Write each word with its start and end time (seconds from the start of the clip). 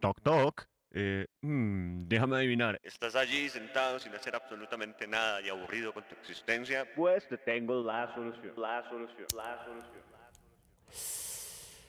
Toc 0.00 0.20
toc. 0.22 0.66
Eh, 0.90 1.26
mm, 1.42 2.08
déjame 2.08 2.36
adivinar. 2.36 2.78
¿Estás 2.82 3.14
allí 3.14 3.48
sentado 3.48 3.98
sin 3.98 4.14
hacer 4.14 4.34
absolutamente 4.34 5.06
nada 5.06 5.40
y 5.42 5.48
aburrido 5.48 5.92
con 5.92 6.04
tu 6.04 6.14
existencia? 6.14 6.86
Pues 6.96 7.28
te 7.28 7.36
tengo 7.38 7.82
la 7.82 8.12
solución. 8.14 8.54
La 8.56 8.88
solución. 8.88 9.26
La 9.36 9.64
solución. 9.64 10.02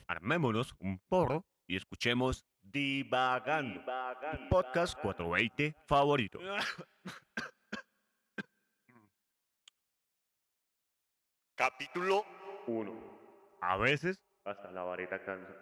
Armémonos 0.08 0.74
un 0.80 1.00
porro 1.08 1.46
y 1.68 1.78
escuchemos 1.78 2.46
Divagando. 2.62 3.82
tu 4.32 4.50
podcast 4.50 5.00
420 5.00 5.76
favorito. 5.88 6.40
Capítulo 11.56 12.26
1. 12.68 12.94
A 13.62 13.78
veces 13.78 14.20
hasta 14.46 14.72
la 14.72 14.84
varita 14.84 15.24
cansa. 15.24 15.54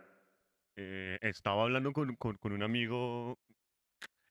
Eh, 0.78 1.18
estaba 1.22 1.64
hablando 1.64 1.92
con, 1.94 2.16
con- 2.18 2.38
con 2.38 2.54
un 2.54 2.64
amigo, 2.64 3.40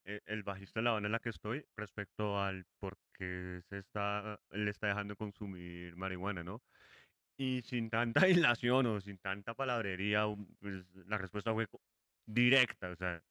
eh, 0.04 0.20
el 0.26 0.42
bajista 0.44 0.80
de 0.80 0.84
la 0.84 0.92
banda 0.92 1.08
en 1.08 1.12
la 1.12 1.18
que 1.20 1.30
estoy, 1.30 1.64
respecto 1.76 2.40
al 2.40 2.66
por 2.78 2.98
qué 3.14 3.60
se 3.68 3.78
está, 3.78 4.40
le 4.50 4.70
está 4.70 4.88
dejando 4.88 5.14
de 5.14 5.18
consumir 5.18 5.96
marihuana, 5.96 6.44
¿no? 6.44 6.62
Y 7.38 7.62
sin 7.62 7.90
tanta 7.90 8.26
dilación 8.26 8.86
o 8.86 9.00
sin 9.00 9.18
tanta 9.18 9.54
palabrería, 9.54 10.26
um, 10.28 10.46
pues 10.60 10.84
la 10.94 11.18
respuesta 11.18 11.52
fue 11.54 11.66
directa, 12.26 12.90
o 12.90 12.96
sea, 12.96 13.22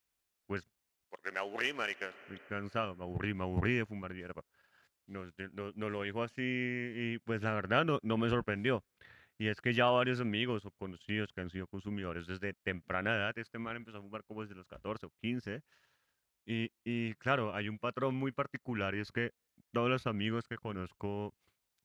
pues 0.48 0.70
porque 1.10 1.32
me 1.32 1.40
aburrí, 1.40 1.74
marica, 1.74 2.10
estoy 2.10 2.40
cansado, 2.48 2.96
me 2.96 3.04
aburrí, 3.06 3.34
me 3.34 3.44
aburrí 3.44 3.76
de 3.76 3.86
fumar 3.86 4.14
hierba. 4.14 4.44
Nos, 5.08 5.36
de- 5.36 5.50
no- 5.50 5.72
nos 5.76 5.92
lo 5.92 6.04
dijo 6.04 6.24
así 6.24 6.42
y 6.44 7.20
pues 7.20 7.42
la 7.44 7.54
verdad 7.54 7.86
no, 7.86 8.00
no 8.04 8.18
me 8.18 8.30
sorprendió. 8.30 8.86
Y 9.38 9.48
es 9.50 9.62
que 9.62 9.74
ya 9.74 9.86
varios 9.88 10.20
amigos 10.22 10.66
o 10.66 10.72
conocidos 10.72 11.32
que 11.34 11.42
han 11.42 11.50
sido 11.50 11.68
consumidores 11.68 12.28
desde 12.28 12.54
temprana 12.54 13.16
edad, 13.16 13.38
este 13.38 13.60
man 13.60 13.76
empezó 13.78 13.98
a 14.00 14.02
fumar 14.02 14.24
como 14.26 14.42
desde 14.44 14.56
los 14.56 14.68
14 14.68 15.06
o 15.08 15.12
15. 15.22 15.62
Y, 16.46 16.72
y 16.84 17.16
claro, 17.16 17.54
hay 17.56 17.70
un 17.70 17.80
patrón 17.80 18.16
muy 18.16 18.32
particular 18.32 18.96
y 18.96 19.00
es 19.02 19.12
que 19.12 19.32
todos 19.72 19.90
los 19.90 20.08
amigos 20.08 20.48
que 20.48 20.58
conozco 20.58 21.36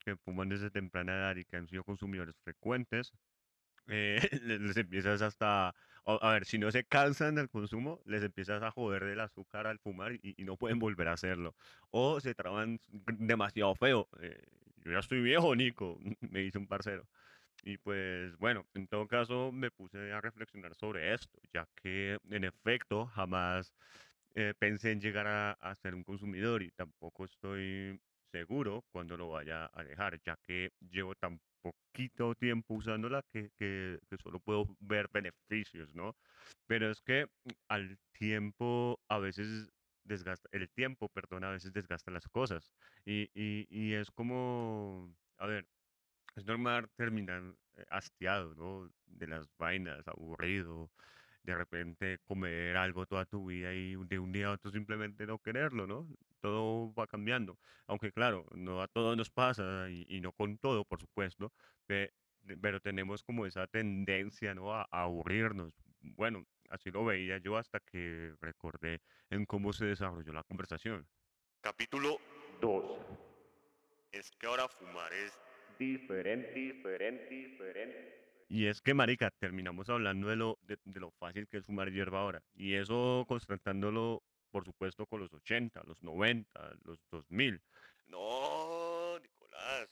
que 0.01 0.17
fuman 0.17 0.49
desde 0.49 0.71
temprana 0.71 1.15
edad 1.15 1.37
y 1.37 1.45
que 1.45 1.57
han 1.57 1.69
sido 1.69 1.85
consumidores 1.85 2.37
frecuentes, 2.45 3.13
eh, 3.89 4.21
les, 4.43 4.77
empiezas 4.77 5.23
hasta, 5.23 5.75
a 6.05 6.33
ver, 6.33 6.45
si 6.47 6.59
no 6.59 6.71
se 6.71 6.85
cansan 6.85 7.35
del 7.37 7.51
consumo, 7.51 8.01
les 8.07 8.23
empiezas 8.23 8.63
a 8.63 8.71
joder 8.71 9.05
del 9.05 9.21
azúcar 9.21 9.67
al 9.67 9.79
fumar 9.81 10.13
y, 10.15 10.35
y 10.39 10.45
no 10.45 10.57
pueden 10.57 10.79
volver 10.79 11.09
a 11.09 11.15
hacerlo. 11.15 11.57
O 11.91 12.21
se 12.21 12.35
traban 12.35 12.81
demasiado 12.89 13.75
feo. 13.75 14.09
eh, 14.21 14.43
yo 14.85 14.93
ya 14.93 14.99
estoy 15.01 15.21
viejo, 15.23 15.55
Nico, 15.57 15.99
me 16.21 16.41
dice 16.41 16.59
un 16.59 16.67
parcero. 16.69 17.09
Y 17.63 17.79
pues 17.79 18.37
bueno, 18.39 18.67
en 18.75 18.89
todo 18.89 19.07
caso 19.09 19.53
me 19.53 19.71
puse 19.71 20.13
a 20.13 20.21
reflexionar 20.21 20.75
sobre 20.75 21.15
esto, 21.15 21.39
ya 21.53 21.67
que 21.77 22.19
en 22.31 22.45
efecto 22.45 23.07
jamás 23.07 23.75
eh, 24.35 24.55
pensé 24.59 24.93
en 24.93 25.01
llegar 25.01 25.27
a, 25.27 25.53
a 25.53 25.75
ser 25.75 25.95
un 25.95 26.05
consumidor 26.05 26.63
y 26.63 26.71
tampoco 26.73 27.25
estoy 27.25 28.01
seguro 28.33 28.85
cuando 28.93 29.17
lo 29.17 29.29
vaya 29.31 29.69
a 29.73 29.85
dejar, 29.85 30.21
ya 30.25 30.37
que 30.43 30.71
llevo 30.81 31.15
tan 31.15 31.41
poquito 31.63 32.35
tiempo 32.35 32.75
usándola 32.75 33.23
que, 33.33 33.51
que, 33.57 33.99
que 34.09 34.17
solo 34.19 34.41
puedo 34.41 34.65
ver 34.81 35.09
beneficios, 35.13 35.95
¿no? 35.95 36.17
Pero 36.67 36.91
es 36.91 37.03
que 37.03 37.27
al 37.69 37.99
tiempo 38.13 39.01
a 39.09 39.19
veces 39.19 39.69
desgasta, 40.05 40.49
el 40.53 40.71
tiempo, 40.71 41.09
perdón, 41.09 41.45
a 41.45 41.51
veces 41.51 41.73
desgasta 41.73 42.11
las 42.11 42.29
cosas. 42.29 42.73
Y, 43.05 43.31
y, 43.35 43.67
y 43.69 43.95
es 43.95 44.11
como, 44.11 45.15
a 45.37 45.47
ver, 45.47 45.67
es 46.37 46.45
normal 46.45 46.89
terminar 46.97 47.43
eh, 47.77 47.85
hastiado, 47.91 48.55
¿no? 48.55 48.91
De 49.07 49.27
las 49.27 49.49
vainas, 49.59 50.07
aburrido, 50.07 50.91
de 51.43 51.55
repente 51.55 52.19
comer 52.25 52.77
algo 52.77 53.07
toda 53.07 53.25
tu 53.25 53.47
vida 53.47 53.73
y 53.73 53.97
de 54.07 54.19
un 54.19 54.33
día 54.33 54.49
a 54.49 54.53
otro 54.53 54.71
simplemente 54.71 55.27
no 55.27 55.39
quererlo, 55.39 55.87
¿no? 55.87 56.07
Todo 56.41 56.93
va 56.95 57.07
cambiando. 57.07 57.59
Aunque 57.87 58.13
claro, 58.13 58.47
no 58.55 58.83
a 58.83 58.89
todos 58.89 59.17
nos 59.17 59.31
pasa 59.31 59.89
y, 59.91 60.21
no 60.21 60.33
con 60.33 60.59
todo, 60.59 60.85
por 60.85 61.01
supuesto, 61.01 61.53
pero 61.87 62.81
tenemos 62.81 63.23
como 63.23 63.47
esa 63.47 63.67
tendencia, 63.67 64.55
¿no? 64.55 64.75
A, 64.75 64.83
a 64.91 65.03
aburrirnos. 65.03 65.75
Bueno, 66.01 66.47
así 66.71 66.91
lo 66.91 67.05
veía 67.05 67.39
yo 67.39 67.57
hasta 67.57 67.81
que 67.81 68.35
recordé 68.41 69.01
en 69.29 69.45
cómo 69.45 69.73
se 69.73 69.87
desarrolló 69.87 70.33
la 70.33 70.45
conversación. 70.45 71.07
Capítulo 71.61 72.19
2. 72.61 72.85
Es 74.13 74.31
que 74.33 74.47
ahora 74.47 74.67
fumar 74.67 75.13
es 75.13 75.39
diferente, 75.81 76.53
diferente, 76.53 77.35
diferente. 77.35 78.45
Y 78.49 78.67
es 78.67 78.83
que, 78.83 78.93
marica, 78.95 79.31
terminamos 79.31 79.89
hablando 79.89 80.29
de 80.29 80.37
lo, 80.37 80.59
de, 80.63 80.77
de 80.85 81.01
lo 81.01 81.11
fácil 81.13 81.49
que 81.49 81.59
es 81.59 81.65
fumar 81.65 81.91
hierba 81.91 82.21
ahora. 82.21 82.43
Y 82.55 82.75
eso 82.75 83.25
contrastándolo, 83.27 84.23
por 84.51 84.65
supuesto, 84.65 85.07
con 85.07 85.21
los 85.21 85.33
80, 85.33 85.83
los 85.85 86.03
90, 86.03 86.77
los 86.85 86.99
2000. 87.11 87.63
No, 88.09 89.19
Nicolás, 89.21 89.89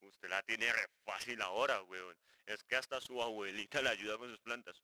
usted 0.00 0.28
la 0.28 0.42
tiene 0.42 0.72
re 0.72 0.86
fácil 1.04 1.42
ahora, 1.42 1.82
weón. 1.82 2.16
Es 2.46 2.64
que 2.64 2.76
hasta 2.76 3.00
su 3.00 3.20
abuelita 3.22 3.82
le 3.82 3.90
ayuda 3.90 4.16
con 4.16 4.30
sus 4.30 4.40
plantas. 4.40 4.82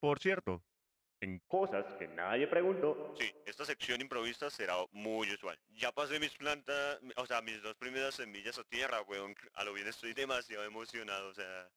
Por 0.00 0.18
cierto, 0.20 0.62
en 1.20 1.38
cosas 1.40 1.84
que 1.98 2.06
nadie 2.08 2.46
preguntó. 2.46 3.14
Sí, 3.18 3.30
esta 3.44 3.64
sección 3.64 4.00
improvista 4.00 4.50
será 4.50 4.74
muy 4.92 5.30
usual. 5.32 5.58
Ya 5.70 5.90
pasé 5.92 6.20
mis 6.20 6.34
plantas, 6.36 7.00
o 7.16 7.26
sea, 7.26 7.42
mis 7.42 7.60
dos 7.62 7.76
primeras 7.76 8.14
semillas 8.14 8.58
a 8.58 8.64
tierra, 8.64 9.02
weón. 9.02 9.34
A 9.54 9.64
lo 9.64 9.72
bien 9.72 9.88
estoy 9.88 10.14
demasiado 10.14 10.64
emocionado, 10.64 11.28
o 11.28 11.34
sea, 11.34 11.68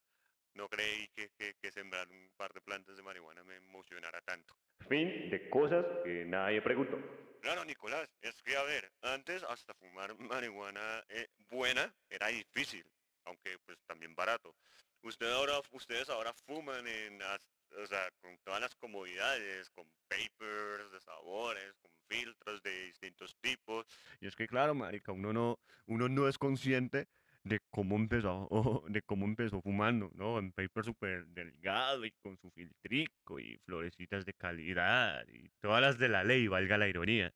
no 0.54 0.68
creí 0.68 1.08
que, 1.08 1.30
que, 1.36 1.54
que 1.60 1.72
sembrar 1.72 2.08
un 2.08 2.30
par 2.36 2.52
de 2.52 2.60
plantas 2.60 2.96
de 2.96 3.02
marihuana 3.02 3.42
me 3.44 3.56
emocionara 3.56 4.20
tanto. 4.20 4.54
Fin 4.88 5.30
de 5.30 5.48
cosas 5.50 5.84
que 6.04 6.24
nadie 6.24 6.60
preguntó. 6.62 6.98
Claro, 7.40 7.64
Nicolás, 7.64 8.08
es 8.20 8.40
que 8.42 8.56
a 8.56 8.62
ver, 8.62 8.92
antes 9.02 9.42
hasta 9.42 9.74
fumar 9.74 10.16
marihuana 10.18 11.04
eh, 11.08 11.26
buena 11.50 11.92
era 12.08 12.28
difícil, 12.28 12.84
aunque 13.24 13.58
pues 13.66 13.78
también 13.86 14.14
barato. 14.14 14.54
Usted 15.02 15.32
ahora, 15.32 15.54
ustedes 15.72 16.08
ahora 16.08 16.32
fuman 16.46 16.86
en, 16.86 17.20
as- 17.22 17.48
o 17.78 17.86
sea, 17.86 18.10
con 18.20 18.36
todas 18.44 18.60
las 18.60 18.74
comodidades, 18.74 19.70
con 19.70 19.86
papers 20.08 20.92
de 20.92 21.00
sabores, 21.00 21.74
con 21.80 21.90
filtros 22.08 22.62
de 22.62 22.86
distintos 22.86 23.36
tipos. 23.40 23.86
Y 24.20 24.26
es 24.26 24.36
que 24.36 24.46
claro, 24.46 24.74
marica, 24.74 25.12
uno 25.12 25.32
no, 25.32 25.58
uno 25.86 26.08
no 26.08 26.28
es 26.28 26.38
consciente 26.38 27.08
de 27.44 27.60
cómo 27.70 27.96
empezó, 27.96 28.46
o 28.50 28.84
de 28.88 29.02
cómo 29.02 29.24
empezó 29.24 29.60
fumando, 29.60 30.10
¿no? 30.14 30.38
En 30.38 30.52
paper 30.52 30.84
súper 30.84 31.26
delgado 31.26 32.04
y 32.04 32.12
con 32.22 32.36
su 32.38 32.50
filtrico 32.50 33.40
y 33.40 33.58
florecitas 33.64 34.24
de 34.24 34.34
calidad 34.34 35.26
y 35.28 35.48
todas 35.60 35.80
las 35.80 35.98
de 35.98 36.08
la 36.08 36.24
ley, 36.24 36.48
valga 36.48 36.78
la 36.78 36.88
ironía. 36.88 37.32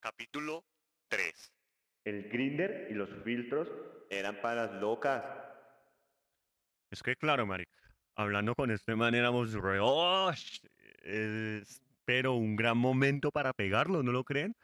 Capítulo 0.00 0.64
3. 1.08 1.52
El 2.04 2.28
grinder 2.28 2.88
y 2.90 2.94
los 2.94 3.10
filtros 3.24 3.68
eran 4.10 4.40
para 4.40 4.66
las 4.66 4.80
locas. 4.80 5.24
Es 6.90 7.02
que 7.02 7.16
claro, 7.16 7.44
marica, 7.44 7.87
hablando 8.18 8.54
con 8.54 8.70
este 8.70 8.96
man 8.96 9.14
éramos 9.14 9.52
re, 9.54 9.78
"Oh, 9.80 10.30
es- 10.30 11.80
pero 12.04 12.34
un 12.34 12.56
gran 12.56 12.76
momento 12.76 13.30
para 13.30 13.52
pegarlo, 13.52 14.02
¿no 14.02 14.12
lo 14.12 14.24
creen? 14.24 14.54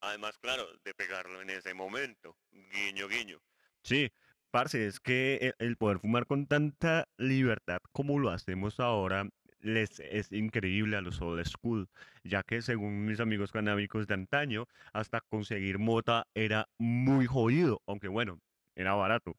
Además, 0.00 0.38
claro, 0.38 0.66
de 0.84 0.94
pegarlo 0.94 1.42
en 1.42 1.50
ese 1.50 1.74
momento. 1.74 2.36
Guiño, 2.52 3.08
guiño. 3.08 3.38
Sí, 3.82 4.10
parce, 4.50 4.86
es 4.86 5.00
que 5.00 5.38
e- 5.42 5.54
el 5.58 5.76
poder 5.76 5.98
fumar 5.98 6.26
con 6.26 6.46
tanta 6.46 7.08
libertad 7.18 7.78
como 7.92 8.18
lo 8.18 8.30
hacemos 8.30 8.80
ahora 8.80 9.28
les 9.60 10.00
es 10.00 10.32
increíble 10.32 10.96
a 10.96 11.02
los 11.02 11.20
old 11.20 11.44
school, 11.46 11.88
ya 12.24 12.42
que 12.42 12.62
según 12.62 13.04
mis 13.04 13.20
amigos 13.20 13.52
canábicos 13.52 14.06
de 14.06 14.14
antaño, 14.14 14.66
hasta 14.94 15.20
conseguir 15.20 15.78
mota 15.78 16.26
era 16.34 16.66
muy 16.78 17.26
jodido, 17.26 17.82
aunque 17.86 18.08
bueno, 18.08 18.38
era 18.74 18.94
barato. 18.94 19.34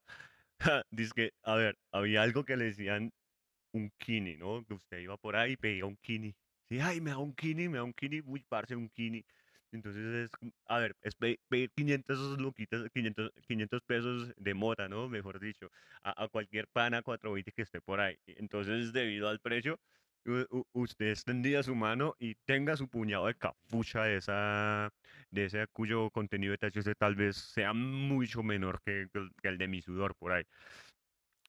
Dice 0.91 1.11
que, 1.15 1.31
a 1.43 1.55
ver, 1.55 1.77
había 1.91 2.21
algo 2.21 2.43
que 2.45 2.57
le 2.57 2.65
decían 2.65 3.11
un 3.73 3.91
kini, 3.97 4.35
¿no? 4.37 4.65
Usted 4.69 4.99
iba 4.99 5.17
por 5.17 5.35
ahí 5.35 5.53
y 5.53 5.57
pedía 5.57 5.85
un 5.85 5.97
kini. 5.97 6.35
Sí, 6.69 6.79
ay, 6.79 7.01
me 7.01 7.11
da 7.11 7.17
un 7.17 7.33
kini, 7.33 7.69
me 7.69 7.77
da 7.77 7.83
un 7.83 7.93
kini, 7.93 8.21
uy, 8.25 8.43
parce, 8.47 8.75
un 8.75 8.89
kini. 8.89 9.25
Entonces 9.71 10.31
es, 10.31 10.51
a 10.65 10.79
ver, 10.79 10.95
es 11.01 11.15
pe- 11.15 11.39
pedir 11.47 11.71
500 11.75 12.39
luquitas, 12.39 12.89
500, 12.93 13.31
500 13.47 13.81
pesos 13.83 14.33
de 14.35 14.53
mota, 14.53 14.89
¿no? 14.89 15.07
Mejor 15.09 15.39
dicho, 15.39 15.69
a, 16.03 16.23
a 16.23 16.27
cualquier 16.29 16.67
pana 16.67 17.01
420 17.01 17.51
que 17.53 17.61
esté 17.61 17.81
por 17.81 17.99
ahí. 18.01 18.17
Entonces, 18.25 18.91
debido 18.93 19.29
al 19.29 19.39
precio, 19.39 19.79
u- 20.25 20.45
u- 20.49 20.65
usted 20.73 21.09
extendía 21.11 21.63
su 21.63 21.73
mano 21.75 22.15
y 22.19 22.35
tenga 22.45 22.75
su 22.77 22.89
puñado 22.89 23.27
de 23.27 23.35
capucha 23.35 24.03
de 24.03 24.17
esa, 24.17 24.89
de 25.31 25.45
ese 25.45 25.65
cuyo 25.67 26.09
contenido 26.11 26.51
de 26.51 26.57
THC 26.57 26.95
tal 26.95 27.15
vez 27.15 27.37
sea 27.37 27.73
mucho 27.73 28.43
menor 28.43 28.81
que, 28.85 29.07
que 29.41 29.47
el 29.47 29.57
de 29.57 29.67
mi 29.67 29.81
sudor 29.81 30.15
por 30.15 30.33
ahí. 30.33 30.43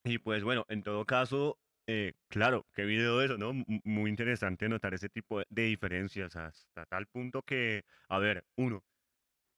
Y 0.05 0.19
pues 0.19 0.43
bueno, 0.45 0.65
en 0.69 0.83
todo 0.83 1.05
caso, 1.07 1.59
eh, 1.93 2.13
claro, 2.29 2.67
qué 2.75 2.85
video 2.85 3.23
eso, 3.23 3.37
¿no? 3.39 3.51
M- 3.51 3.65
Muy 3.85 4.11
interesante 4.11 4.69
notar 4.69 4.95
ese 4.95 5.09
tipo 5.09 5.39
de, 5.41 5.47
de 5.51 5.63
diferencias 5.65 6.37
hasta 6.37 6.87
tal 6.87 7.07
punto 7.09 7.43
que, 7.43 7.85
a 8.09 8.19
ver, 8.19 8.45
uno, 8.57 8.85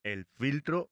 el 0.05 0.27
filtro, 0.27 0.91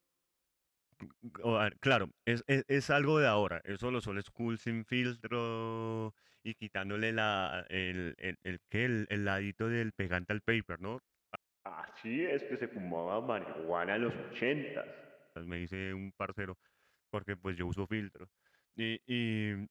o, 1.42 1.56
a 1.56 1.64
ver, 1.64 1.78
claro, 1.80 2.10
es, 2.24 2.44
es, 2.46 2.64
es 2.68 2.90
algo 2.90 3.18
de 3.18 3.26
ahora, 3.26 3.60
eso 3.64 3.90
los 3.90 4.06
old 4.06 4.22
school 4.22 4.58
sin 4.58 4.84
filtro 4.84 6.14
y 6.42 6.54
quitándole 6.54 7.12
la, 7.12 7.64
el, 7.68 8.14
el, 8.18 8.36
el, 8.42 8.58
¿qué? 8.68 8.84
el, 8.84 9.06
el 9.10 9.24
ladito 9.24 9.68
del 9.68 9.92
pegante 9.92 10.32
al 10.32 10.42
paper, 10.42 10.80
¿no? 10.80 11.00
Así 11.64 12.24
es 12.24 12.44
que 12.44 12.56
se 12.56 12.68
fumaba 12.68 13.20
marihuana 13.20 13.96
en 13.96 14.02
los 14.02 14.14
ochentas. 14.14 14.86
Me 15.46 15.58
dice 15.58 15.94
un 15.94 16.12
parcero, 16.12 16.58
porque 17.10 17.36
pues 17.36 17.56
yo 17.56 17.66
uso 17.66 17.86
filtro. 17.86 18.28
Y, 18.76 19.00
y, 19.06 19.66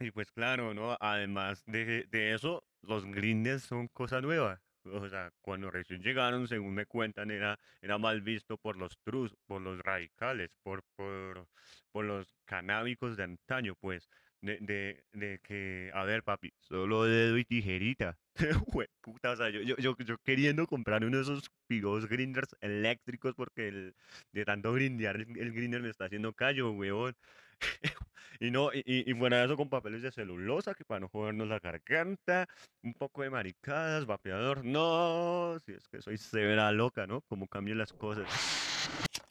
y 0.00 0.10
pues 0.10 0.32
claro, 0.32 0.74
¿no? 0.74 0.96
Además 1.00 1.62
de, 1.66 2.04
de 2.08 2.34
eso, 2.34 2.64
los 2.82 3.04
grinders 3.06 3.62
son 3.64 3.88
cosa 3.88 4.20
nueva. 4.20 4.62
O 4.84 5.08
sea, 5.08 5.30
cuando 5.42 5.70
recién 5.70 6.02
llegaron, 6.02 6.48
según 6.48 6.74
me 6.74 6.86
cuentan, 6.86 7.30
era, 7.30 7.58
era 7.82 7.98
mal 7.98 8.22
visto 8.22 8.56
por 8.56 8.76
los 8.76 8.98
trus, 9.02 9.36
por 9.46 9.60
los 9.60 9.78
radicales, 9.80 10.50
por, 10.62 10.82
por, 10.96 11.48
por 11.92 12.04
los 12.06 12.34
canábicos 12.46 13.16
de 13.16 13.24
antaño, 13.24 13.74
pues. 13.78 14.08
De, 14.42 14.56
de, 14.60 15.04
de 15.12 15.38
que, 15.40 15.90
a 15.92 16.04
ver, 16.04 16.22
papi, 16.22 16.50
solo 16.60 17.04
dedo 17.04 17.36
y 17.36 17.44
tijerita. 17.44 18.18
Puta, 19.02 19.32
o 19.32 19.36
sea, 19.36 19.50
yo, 19.50 19.60
yo, 19.60 19.76
yo, 19.76 19.94
yo 19.98 20.16
queriendo 20.18 20.66
comprar 20.66 21.04
uno 21.04 21.18
de 21.18 21.24
esos 21.24 21.50
pigos 21.66 22.08
grinders 22.08 22.56
eléctricos 22.60 23.34
porque 23.34 23.68
el, 23.68 23.94
de 24.32 24.44
tanto 24.46 24.72
grindear 24.72 25.16
el, 25.16 25.38
el 25.38 25.52
grinder 25.52 25.82
me 25.82 25.90
está 25.90 26.06
haciendo 26.06 26.32
callo, 26.32 26.70
weón. 26.72 27.14
y 28.40 28.50
no, 28.50 28.72
y, 28.72 28.82
y 29.10 29.14
fuera 29.14 29.38
de 29.38 29.44
eso 29.44 29.56
con 29.56 29.68
papeles 29.68 30.02
de 30.02 30.10
celulosa, 30.12 30.74
que 30.74 30.84
para 30.84 31.00
no 31.00 31.08
jodernos 31.08 31.48
la 31.48 31.58
garganta, 31.58 32.46
un 32.82 32.94
poco 32.94 33.22
de 33.22 33.30
maricadas, 33.30 34.06
vapeador. 34.06 34.64
No, 34.64 35.58
si 35.66 35.72
es 35.72 35.86
que 35.88 36.00
soy 36.00 36.16
severa 36.16 36.72
loca, 36.72 37.06
¿no? 37.06 37.20
Como 37.22 37.46
cambian 37.48 37.78
las 37.78 37.92
cosas. 37.92 38.26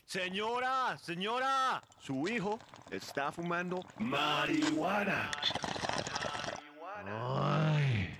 Señora, 0.09 0.97
señora, 0.97 1.83
su 2.00 2.27
hijo 2.27 2.57
está 2.89 3.31
fumando 3.31 3.79
marihuana. 4.00 5.29
Ay, 7.06 8.17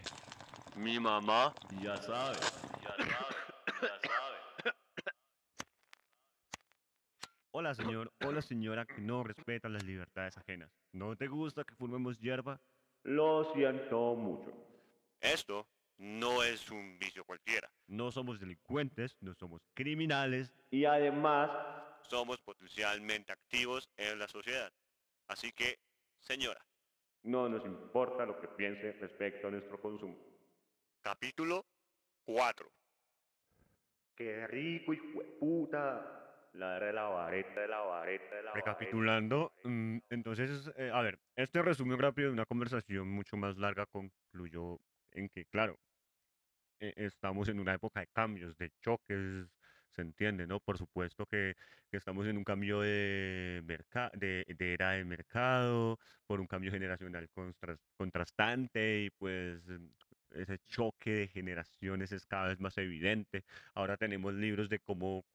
mi 0.76 1.00
mamá 1.00 1.52
ya 1.82 1.98
sabe. 1.98 2.38
Ya 2.84 2.96
sabe, 2.96 3.36
ya 3.74 4.00
sabe. 4.08 4.76
Hola, 7.50 7.74
señor. 7.74 8.14
Hola, 8.24 8.44
señora 8.44 8.86
que 8.86 9.02
no 9.02 9.24
respeta 9.24 9.68
las 9.68 9.84
libertades 9.84 10.38
ajenas. 10.38 10.70
¿No 10.92 11.16
te 11.16 11.26
gusta 11.26 11.64
que 11.64 11.74
fumemos 11.74 12.20
hierba? 12.20 12.62
Lo 13.02 13.52
siento 13.56 14.14
mucho. 14.14 14.54
Esto 15.22 15.66
no 16.00 16.44
es 16.44 16.72
un 16.72 16.98
vicio 16.98 17.24
cualquiera. 17.26 17.70
No 17.88 18.12
somos 18.12 18.40
delincuentes, 18.40 19.18
no 19.20 19.34
somos 19.36 19.62
criminales 19.74 20.56
Y 20.72 20.86
además, 20.86 21.52
somos 22.04 22.40
potencialmente 22.42 23.32
activos 23.32 23.90
en 23.98 24.18
la 24.18 24.28
sociedad. 24.28 24.72
Así 25.28 25.52
que, 25.52 25.80
señora, 26.20 26.66
no 27.24 27.50
nos 27.50 27.66
importa 27.66 28.26
lo 28.26 28.40
que 28.40 28.48
piense 28.48 28.94
respecto 28.94 29.48
a 29.48 29.52
nuestro 29.52 29.80
consumo. 29.80 30.18
capítulo 31.02 31.66
4. 32.26 32.72
Qué 34.16 34.48
rico, 34.48 34.94
puta. 35.40 36.16
La 36.54 36.80
de 36.80 36.92
la 36.92 37.04
vareta, 37.04 37.62
de 37.62 37.68
la 37.68 37.80
vareta, 37.80 38.36
de 38.36 38.44
la 38.44 38.54
Recapitulando, 38.54 39.54
mm, 39.64 39.98
entonces, 40.10 40.72
eh, 40.78 40.90
a 40.92 41.02
ver, 41.02 41.20
este 41.36 41.62
resumen 41.62 42.00
rápido 42.00 42.30
de 42.30 42.34
una 42.34 42.46
conversación 42.46 43.08
mucho 43.08 43.38
más 43.38 43.58
larga 43.58 43.86
concluyó 43.86 44.80
en 45.12 45.30
que, 45.30 45.46
claro, 45.46 45.78
eh, 46.80 46.94
estamos 46.98 47.50
en 47.50 47.60
una 47.60 47.74
época 47.74 48.02
de 48.02 48.08
cambios, 48.08 48.58
de 48.58 48.72
choques, 48.82 49.48
se 49.92 50.02
entiende, 50.02 50.46
¿no? 50.48 50.60
Por 50.60 50.78
supuesto 50.78 51.26
que, 51.26 51.56
que 51.92 51.98
estamos 51.98 52.28
en 52.28 52.38
un 52.38 52.44
cambio 52.44 52.82
de, 52.82 53.64
de, 54.14 54.46
de 54.56 54.74
era 54.74 54.92
de 54.92 55.04
mercado, 55.06 55.98
por 56.28 56.40
un 56.40 56.48
cambio 56.48 56.72
generacional 56.72 57.28
contras- 57.32 57.80
contrastante 57.98 59.02
y 59.04 59.10
pues 59.12 59.64
ese 60.32 60.60
choque 60.68 61.12
de 61.12 61.28
generaciones 61.28 62.12
es 62.12 62.26
cada 62.26 62.50
vez 62.50 62.60
más 62.60 62.78
evidente. 62.78 63.44
Ahora 63.74 63.98
tenemos 63.98 64.34
libros 64.34 64.70
de 64.70 64.80
cómo, 64.80 65.26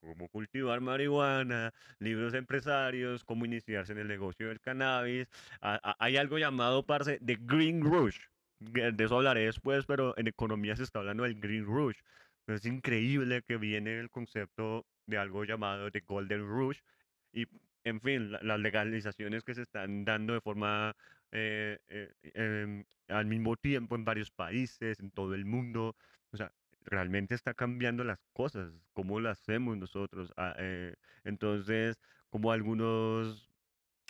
cómo 0.00 0.28
cultivar 0.28 0.80
marihuana, 0.80 1.72
libros 1.98 2.32
de 2.32 2.38
empresarios, 2.38 3.24
cómo 3.24 3.44
iniciarse 3.46 3.92
en 3.92 3.98
el 3.98 4.08
negocio 4.08 4.48
del 4.48 4.60
cannabis. 4.60 5.28
A- 5.60 5.80
a- 5.82 5.96
hay 6.04 6.16
algo 6.16 6.38
llamado, 6.38 6.84
parce, 6.84 7.18
de 7.20 7.36
Green 7.40 7.82
Rush. 7.82 8.31
De 8.70 9.04
eso 9.04 9.16
hablaré 9.16 9.42
después, 9.46 9.84
pero 9.86 10.16
en 10.18 10.26
economía 10.28 10.76
se 10.76 10.82
está 10.84 11.00
hablando 11.00 11.24
del 11.24 11.40
Green 11.40 11.64
Rush. 11.64 11.98
Es 12.46 12.64
increíble 12.66 13.42
que 13.42 13.56
viene 13.56 13.98
el 13.98 14.10
concepto 14.10 14.86
de 15.06 15.18
algo 15.18 15.44
llamado 15.44 15.90
de 15.90 16.00
Golden 16.00 16.46
Rush 16.46 16.80
y, 17.32 17.46
en 17.84 18.00
fin, 18.00 18.30
la- 18.32 18.40
las 18.42 18.60
legalizaciones 18.60 19.42
que 19.44 19.54
se 19.54 19.62
están 19.62 20.04
dando 20.04 20.34
de 20.34 20.40
forma 20.40 20.94
eh, 21.32 21.78
eh, 21.88 22.12
em, 22.34 22.84
al 23.08 23.26
mismo 23.26 23.56
tiempo 23.56 23.94
en 23.96 24.04
varios 24.04 24.30
países, 24.30 25.00
en 25.00 25.10
todo 25.10 25.34
el 25.34 25.44
mundo. 25.46 25.96
O 26.30 26.36
sea, 26.36 26.52
realmente 26.84 27.34
está 27.34 27.54
cambiando 27.54 28.04
las 28.04 28.18
cosas, 28.32 28.72
cómo 28.92 29.18
las 29.20 29.40
hacemos 29.40 29.76
nosotros. 29.78 30.32
ah, 30.36 30.54
eh, 30.58 30.94
entonces, 31.24 31.98
como 32.28 32.52
algunos 32.52 33.50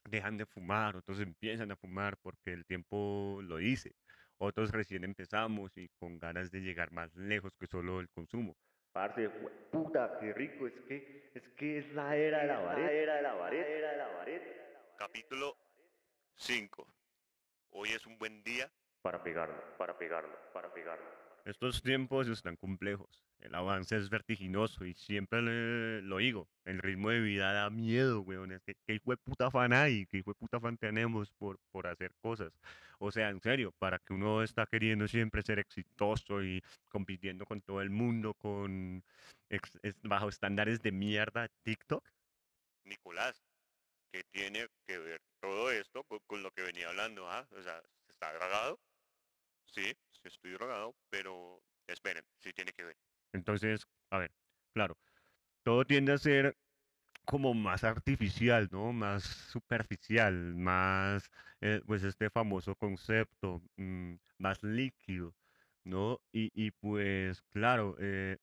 dejan 0.09 0.37
de 0.37 0.47
fumar, 0.47 0.97
otros 0.97 1.21
empiezan 1.21 1.71
a 1.73 1.77
fumar 1.77 2.17
porque 2.19 2.53
el 2.53 2.67
tiempo 2.67 3.41
lo 3.43 3.57
dice. 3.59 3.95
Otros 4.45 4.73
recién 4.73 5.05
empezamos 5.05 5.79
y 5.79 5.89
con 6.01 6.19
ganas 6.19 6.51
de 6.51 6.59
llegar 6.63 6.91
más 6.91 7.15
lejos 7.15 7.55
que 7.55 7.69
solo 7.69 8.01
el 8.01 8.09
consumo. 8.09 8.57
Parce, 8.91 9.31
puta, 9.71 10.19
qué 10.19 10.33
rico. 10.33 10.67
Es 10.67 10.81
que, 10.89 11.31
es 11.33 11.49
que 11.51 11.79
es 11.79 11.93
la 11.93 12.17
era 12.17 12.41
de 12.41 12.47
la 12.49 12.59
vareta. 12.59 12.91
era 12.91 13.15
de 13.15 13.23
la 13.23 13.35
vareta, 13.35 13.69
era 13.69 13.91
de 13.93 13.97
la 13.99 14.09
vareta. 14.09 14.51
Capítulo 14.99 15.57
5. 16.35 16.85
Hoy 17.71 17.91
es 17.91 18.05
un 18.05 18.19
buen 18.19 18.43
día. 18.43 18.69
Para 19.01 19.23
pegarlo, 19.23 19.63
para 19.79 19.97
pegarlo, 19.97 20.37
para 20.53 20.75
pegarlo. 20.75 21.07
Estos 21.45 21.83
tiempos 21.83 22.29
están 22.29 22.57
complejos. 22.57 23.25
El 23.41 23.55
avance 23.57 23.97
es 23.97 24.09
vertiginoso 24.09 24.85
y 24.85 24.95
siempre 24.95 25.43
le- 25.43 26.01
lo 26.03 26.19
digo. 26.19 26.49
El 26.65 26.79
ritmo 26.79 27.11
de 27.11 27.21
vida 27.21 27.53
da 27.53 27.69
miedo, 27.71 28.21
weón. 28.21 28.53
Es 28.53 28.63
que, 28.63 28.77
¿qué 28.87 28.95
hijo 28.95 29.11
de 29.11 29.17
puta 29.17 29.51
fan 29.51 29.73
hay? 29.73 30.07
¿Qué 30.07 30.19
hijo 30.19 30.31
de 30.31 30.37
puta 30.37 30.61
fan 30.61 30.77
tenemos 30.79 31.33
por, 31.33 31.59
por 31.73 31.89
hacer 31.89 32.15
cosas? 32.21 32.53
O 33.01 33.11
sea, 33.11 33.31
en 33.31 33.41
serio, 33.41 33.73
para 33.73 33.99
que 33.99 34.13
uno 34.13 34.45
está 34.45 34.67
queriendo 34.67 35.09
siempre 35.09 35.43
ser 35.43 35.59
exitoso 35.59 36.45
y 36.45 36.63
compitiendo 36.89 37.45
con 37.45 37.61
todo 37.61 37.81
el 37.83 37.91
mundo, 37.91 38.35
con 38.35 39.03
ex- 39.49 39.79
es- 39.83 39.97
bajo 40.03 40.29
estándares 40.29 40.81
de 40.81 40.93
mierda, 40.93 41.49
TikTok. 41.65 42.05
Nicolás, 42.85 43.43
¿qué 44.13 44.23
tiene 44.31 44.69
que 44.87 44.99
ver 44.99 45.21
todo 45.41 45.73
esto 45.73 46.05
con, 46.05 46.21
con 46.29 46.43
lo 46.45 46.53
que 46.53 46.63
venía 46.63 46.89
hablando? 46.89 47.29
¿ah? 47.29 47.49
O 47.51 47.63
sea, 47.63 47.83
¿está 48.09 48.33
drogado? 48.35 48.79
Sí, 49.73 49.97
estoy 50.25 50.53
drogado, 50.53 50.95
pero 51.11 51.63
esperen, 51.87 52.25
sí 52.39 52.53
tiene 52.53 52.73
que 52.73 52.85
ver. 52.85 52.97
Entonces, 53.33 53.87
a 54.11 54.19
ver, 54.19 54.31
claro, 54.75 54.99
todo 55.63 55.85
tiende 55.87 56.13
a 56.13 56.19
ser 56.19 56.57
como 57.25 57.55
más 57.55 57.85
artificial, 57.85 58.69
¿no? 58.71 58.93
Más 58.93 59.25
superficial, 59.25 60.35
más, 60.57 61.31
eh, 61.61 61.81
pues 61.87 62.03
este 62.05 62.31
famoso 62.31 62.75
concepto, 62.77 63.63
mm, 63.77 64.15
más 64.39 64.63
líquido, 64.63 65.35
¿no? 65.85 66.21
Y, 66.33 66.51
y 66.55 66.71
pues, 66.73 67.43
claro, 67.53 67.97
eh, 68.01 68.37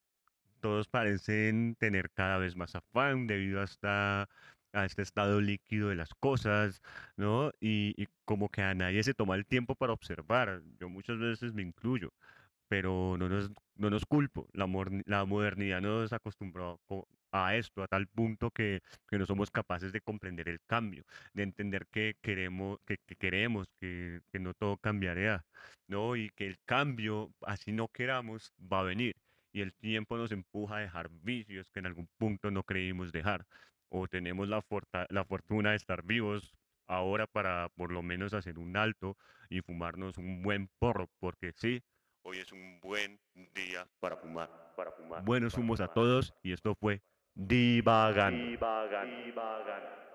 todos 0.62 0.88
parecen 0.88 1.76
tener 1.76 2.12
cada 2.12 2.38
vez 2.40 2.56
más 2.56 2.76
afán 2.76 3.28
debido 3.28 3.62
a, 3.62 3.66
esta, 3.66 4.30
a 4.74 4.86
este 4.86 5.02
estado 5.02 5.42
líquido 5.42 5.90
de 5.90 5.96
las 5.96 6.14
cosas, 6.20 6.82
¿no? 7.18 7.52
Y, 7.60 7.94
y 8.02 8.08
como 8.26 8.50
que 8.50 8.62
a 8.62 8.74
nadie 8.76 9.04
se 9.04 9.14
toma 9.14 9.36
el 9.36 9.46
tiempo 9.46 9.76
para 9.76 9.94
observar. 9.94 10.62
Yo 10.80 10.90
muchas 10.90 11.18
veces 11.20 11.54
me 11.54 11.62
incluyo, 11.64 12.12
pero 12.68 13.16
no 13.18 13.30
nos, 13.30 13.52
no 13.76 13.90
nos 13.90 14.06
culpo. 14.06 14.48
La, 14.54 14.68
la 15.06 15.26
modernidad 15.26 15.82
nos 15.82 16.14
acostumbró 16.14 16.80
co- 16.88 17.08
a 17.32 17.56
esto, 17.56 17.84
a 17.84 17.88
tal 17.88 18.08
punto 18.08 18.52
que, 18.52 18.82
que 19.08 19.18
no 19.20 19.26
somos 19.26 19.52
capaces 19.52 19.92
de 19.94 20.02
comprender 20.02 20.50
el 20.50 20.60
cambio, 20.68 21.04
de 21.34 21.44
entender 21.44 21.86
que 21.92 22.16
queremos, 22.22 22.78
que, 22.86 22.98
que 23.06 23.16
queremos, 23.16 23.68
que, 23.80 24.22
que 24.32 24.40
no 24.40 24.54
todo 24.54 24.78
cambiará, 24.78 25.46
¿no? 25.88 26.16
Y 26.16 26.30
que 26.36 26.48
el 26.48 26.58
cambio, 26.66 27.34
así 27.42 27.72
no 27.72 27.88
queramos, 27.88 28.52
va 28.60 28.82
a 28.82 28.84
venir 28.84 29.16
y 29.52 29.62
el 29.62 29.74
tiempo 29.74 30.16
nos 30.18 30.32
empuja 30.32 30.78
a 30.78 30.80
dejar 30.82 31.10
vicios 31.10 31.70
que 31.72 31.80
en 31.80 31.88
algún 31.88 32.08
punto 32.18 32.52
no 32.52 32.64
creímos 32.64 33.12
dejar. 33.12 33.46
O 33.90 34.08
tenemos 34.08 34.48
la, 34.48 34.62
fortuna 34.62 35.72
de 35.72 35.76
estar 35.76 36.04
vivos 36.04 36.54
ahora 36.88 37.28
para 37.28 37.70
por 37.70 37.92
lo 37.92 38.02
menos 38.02 38.34
hacer 38.34 38.60
un 38.60 38.78
alto 38.78 39.18
y 39.50 39.62
fumarnos 39.62 40.18
un 40.18 40.42
buen 40.42 40.70
porro, 40.80 41.10
porque 41.20 41.54
sí, 41.54 41.82
hoy 42.24 42.38
es 42.38 42.52
un 42.52 42.80
buen 42.80 43.20
día 43.56 43.88
Para 44.00 44.18
fumar, 44.18 44.50
para 44.76 44.92
fumar. 44.92 45.24
Buenos 45.24 45.54
para 45.54 45.64
humos 45.64 45.82
a 45.82 45.88
todos 45.88 46.34
y 46.44 46.52
esto 46.52 46.76
fue 46.76 47.02
Divagando. 47.34 48.44
Divagan, 48.44 49.24
divagan. 49.26 50.09